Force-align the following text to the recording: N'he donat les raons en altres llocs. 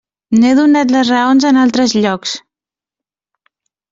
N'he 0.43 0.53
donat 0.59 0.93
les 0.93 1.11
raons 1.15 1.45
en 1.49 1.59
altres 1.65 1.93
llocs. 2.05 2.33